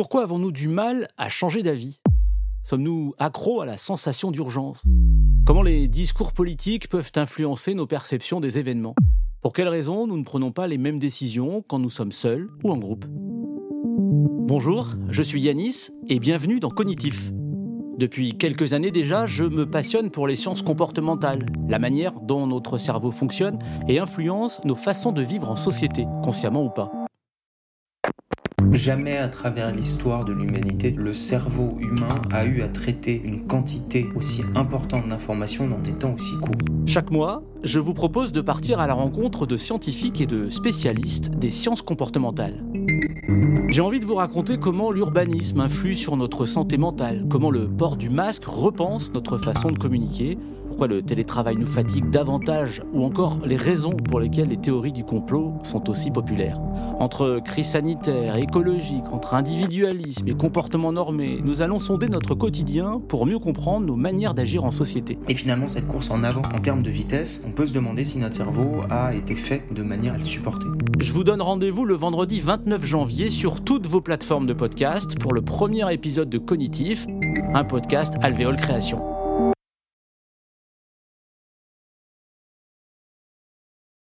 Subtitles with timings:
[0.00, 2.00] Pourquoi avons-nous du mal à changer d'avis?
[2.62, 4.82] Sommes-nous accros à la sensation d'urgence?
[5.44, 8.94] Comment les discours politiques peuvent influencer nos perceptions des événements?
[9.42, 12.70] Pour quelles raisons nous ne prenons pas les mêmes décisions quand nous sommes seuls ou
[12.70, 13.04] en groupe?
[13.10, 17.30] Bonjour, je suis Yanis et bienvenue dans Cognitif.
[17.98, 22.78] Depuis quelques années déjà, je me passionne pour les sciences comportementales, la manière dont notre
[22.78, 26.90] cerveau fonctionne et influence nos façons de vivre en société, consciemment ou pas.
[28.72, 34.06] Jamais à travers l'histoire de l'humanité, le cerveau humain a eu à traiter une quantité
[34.14, 36.54] aussi importante d'informations dans des temps aussi courts.
[36.86, 41.30] Chaque mois, je vous propose de partir à la rencontre de scientifiques et de spécialistes
[41.30, 42.62] des sciences comportementales.
[43.70, 47.96] J'ai envie de vous raconter comment l'urbanisme influe sur notre santé mentale, comment le port
[47.96, 53.38] du masque repense notre façon de communiquer, pourquoi le télétravail nous fatigue davantage ou encore
[53.44, 56.60] les raisons pour lesquelles les théories du complot sont aussi populaires.
[56.98, 63.26] Entre crise sanitaire, écologique, entre individualisme et comportement normé, nous allons sonder notre quotidien pour
[63.26, 65.18] mieux comprendre nos manières d'agir en société.
[65.28, 68.18] Et finalement, cette course en avant en termes de vitesse, on peut se demander si
[68.18, 70.66] notre cerveau a été fait de manière à le supporter.
[71.00, 73.30] Je vous donne rendez-vous le vendredi 29 janvier
[73.64, 77.06] toutes vos plateformes de podcast pour le premier épisode de Cognitif,
[77.54, 79.19] un podcast Alvéole Création.